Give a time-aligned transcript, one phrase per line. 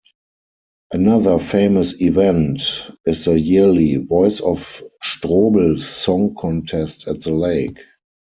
[0.91, 7.77] Another famous event is the yearly "Voice of Strobl" song contest at the lake.